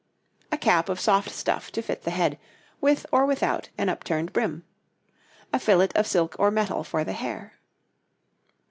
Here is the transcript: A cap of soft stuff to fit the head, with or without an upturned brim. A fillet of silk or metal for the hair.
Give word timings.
A 0.51 0.57
cap 0.57 0.89
of 0.89 0.99
soft 0.99 1.29
stuff 1.29 1.71
to 1.73 1.81
fit 1.83 2.01
the 2.05 2.09
head, 2.09 2.39
with 2.81 3.05
or 3.11 3.23
without 3.23 3.69
an 3.77 3.87
upturned 3.87 4.33
brim. 4.33 4.63
A 5.53 5.59
fillet 5.59 5.89
of 5.93 6.07
silk 6.07 6.35
or 6.39 6.49
metal 6.49 6.83
for 6.83 7.03
the 7.03 7.13
hair. 7.13 7.59